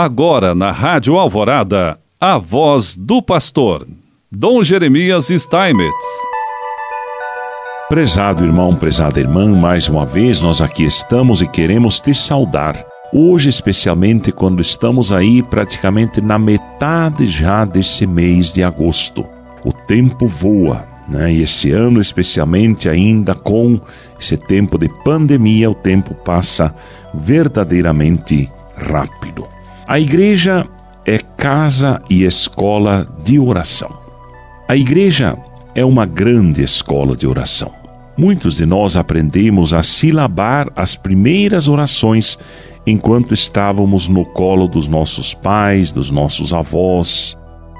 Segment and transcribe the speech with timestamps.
[0.00, 3.84] Agora na Rádio Alvorada, a voz do pastor,
[4.30, 6.06] Dom Jeremias Steinmetz.
[7.88, 12.86] Prezado irmão, prezada irmã, mais uma vez nós aqui estamos e queremos te saudar.
[13.12, 19.26] Hoje, especialmente quando estamos aí praticamente na metade já desse mês de agosto.
[19.64, 21.32] O tempo voa, né?
[21.32, 23.80] E esse ano, especialmente ainda com
[24.16, 26.72] esse tempo de pandemia, o tempo passa
[27.12, 29.57] verdadeiramente rápido.
[29.88, 30.68] A igreja
[31.06, 33.90] é casa e escola de oração.
[34.68, 35.34] A igreja
[35.74, 37.72] é uma grande escola de oração.
[38.14, 42.38] Muitos de nós aprendemos a silabar as primeiras orações
[42.86, 47.34] enquanto estávamos no colo dos nossos pais, dos nossos avós.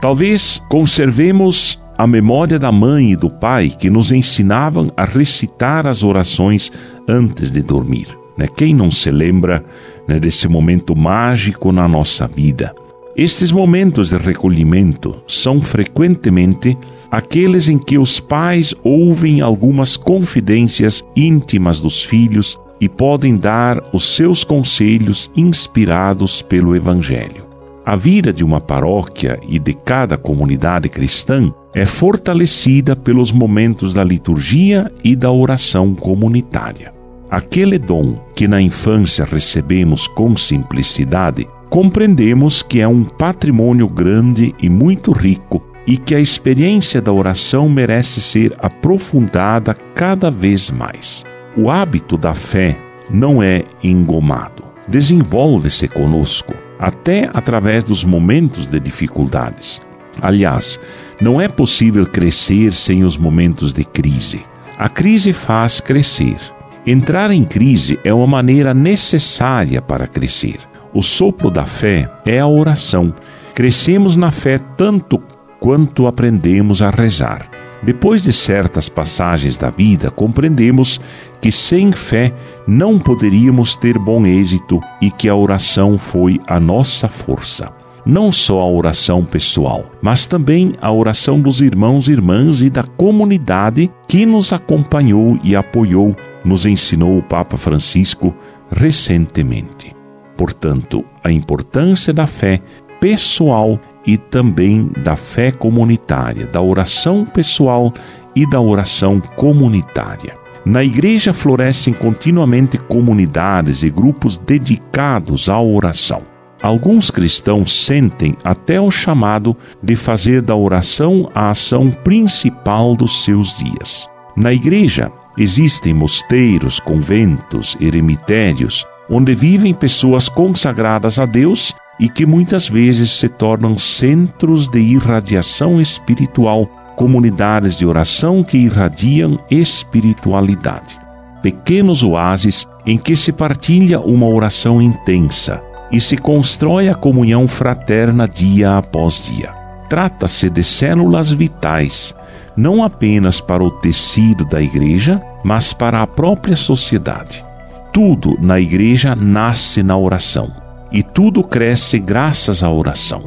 [0.00, 6.02] Talvez conservemos a memória da mãe e do pai que nos ensinavam a recitar as
[6.02, 6.72] orações
[7.08, 8.21] antes de dormir.
[8.36, 8.46] Né?
[8.46, 9.64] Quem não se lembra
[10.06, 12.74] né, desse momento mágico na nossa vida?
[13.14, 16.76] Estes momentos de recolhimento são frequentemente
[17.10, 24.16] aqueles em que os pais ouvem algumas confidências íntimas dos filhos e podem dar os
[24.16, 27.46] seus conselhos inspirados pelo Evangelho.
[27.84, 34.02] A vida de uma paróquia e de cada comunidade cristã é fortalecida pelos momentos da
[34.02, 36.91] liturgia e da oração comunitária.
[37.32, 44.68] Aquele dom que na infância recebemos com simplicidade, compreendemos que é um patrimônio grande e
[44.68, 51.24] muito rico e que a experiência da oração merece ser aprofundada cada vez mais.
[51.56, 52.76] O hábito da fé
[53.08, 59.80] não é engomado, desenvolve-se conosco, até através dos momentos de dificuldades.
[60.20, 60.78] Aliás,
[61.18, 64.44] não é possível crescer sem os momentos de crise.
[64.76, 66.36] A crise faz crescer.
[66.84, 70.58] Entrar em crise é uma maneira necessária para crescer.
[70.92, 73.14] O sopro da fé é a oração.
[73.54, 75.22] Crescemos na fé tanto
[75.60, 77.48] quanto aprendemos a rezar.
[77.84, 81.00] Depois de certas passagens da vida, compreendemos
[81.40, 82.32] que sem fé
[82.66, 87.72] não poderíamos ter bom êxito e que a oração foi a nossa força
[88.04, 92.82] não só a oração pessoal, mas também a oração dos irmãos e irmãs e da
[92.82, 98.34] comunidade que nos acompanhou e apoiou, nos ensinou o Papa Francisco
[98.70, 99.94] recentemente.
[100.36, 102.60] Portanto, a importância da fé
[103.00, 107.92] pessoal e também da fé comunitária, da oração pessoal
[108.34, 110.32] e da oração comunitária.
[110.64, 116.22] Na igreja florescem continuamente comunidades e grupos dedicados à oração.
[116.62, 123.58] Alguns cristãos sentem até o chamado de fazer da oração a ação principal dos seus
[123.58, 124.08] dias.
[124.36, 132.68] Na igreja existem mosteiros, conventos, eremitérios, onde vivem pessoas consagradas a Deus e que muitas
[132.68, 136.66] vezes se tornam centros de irradiação espiritual,
[136.96, 140.98] comunidades de oração que irradiam espiritualidade.
[141.42, 148.26] Pequenos oásis em que se partilha uma oração intensa e se constrói a comunhão fraterna
[148.26, 149.52] dia após dia.
[149.88, 152.14] Trata-se de células vitais,
[152.56, 157.44] não apenas para o tecido da igreja, mas para a própria sociedade.
[157.92, 160.50] Tudo na igreja nasce na oração
[160.90, 163.22] e tudo cresce graças à oração.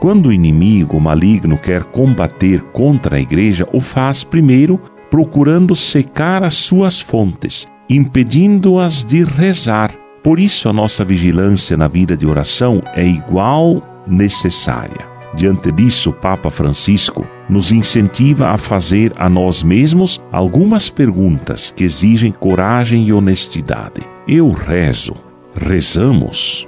[0.00, 4.80] Quando o inimigo maligno quer combater contra a igreja, o faz primeiro
[5.10, 9.90] procurando secar as suas fontes, impedindo-as de rezar
[10.22, 15.08] por isso, a nossa vigilância na vida de oração é igual necessária.
[15.34, 21.82] Diante disso, o Papa Francisco nos incentiva a fazer a nós mesmos algumas perguntas que
[21.82, 24.02] exigem coragem e honestidade.
[24.28, 25.14] Eu rezo.
[25.54, 26.66] Rezamos?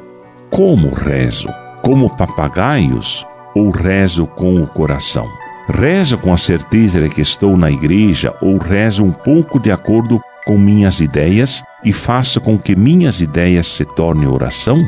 [0.51, 1.49] Como rezo?
[1.83, 5.29] Como papagaios ou rezo com o coração?
[5.69, 10.21] Rezo com a certeza de que estou na igreja ou rezo um pouco de acordo
[10.45, 14.85] com minhas ideias e faço com que minhas ideias se tornem oração?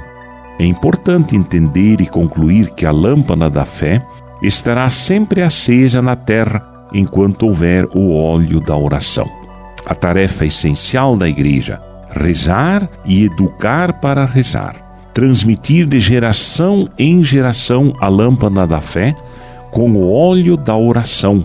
[0.58, 4.04] É importante entender e concluir que a lâmpada da fé
[4.46, 9.28] estará sempre acesa na terra enquanto houver o óleo da oração.
[9.86, 11.80] A tarefa essencial da igreja:
[12.10, 19.14] rezar e educar para rezar, transmitir de geração em geração a lâmpada da fé
[19.70, 21.44] com o óleo da oração.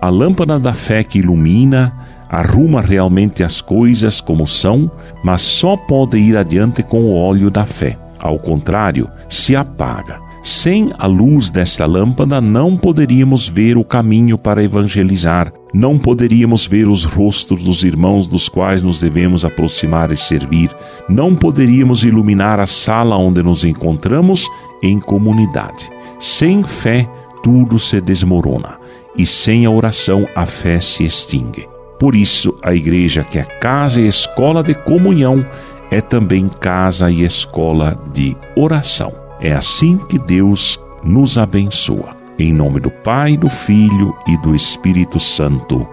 [0.00, 1.92] A lâmpada da fé que ilumina,
[2.28, 4.90] arruma realmente as coisas como são,
[5.22, 7.96] mas só pode ir adiante com o óleo da fé.
[8.18, 10.31] Ao contrário, se apaga.
[10.42, 16.86] Sem a luz desta lâmpada, não poderíamos ver o caminho para evangelizar, Não poderíamos ver
[16.86, 20.70] os rostos dos irmãos dos quais nos devemos aproximar e servir.
[21.08, 24.46] Não poderíamos iluminar a sala onde nos encontramos
[24.82, 25.88] em comunidade.
[26.20, 27.08] Sem fé,
[27.42, 28.78] tudo se desmorona,
[29.16, 31.66] e sem a oração, a fé se extingue.
[31.98, 35.46] Por isso, a igreja, que é casa e escola de comunhão,
[35.90, 39.21] é também casa e escola de oração.
[39.42, 42.16] É assim que Deus nos abençoa.
[42.38, 45.86] Em nome do Pai, do Filho e do Espírito Santo.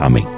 [0.00, 0.35] Amém.